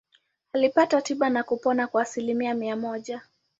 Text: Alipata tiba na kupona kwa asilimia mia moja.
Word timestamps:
Alipata 0.53 1.01
tiba 1.01 1.29
na 1.29 1.43
kupona 1.43 1.87
kwa 1.87 2.01
asilimia 2.01 2.53
mia 2.53 2.75
moja. 2.75 3.21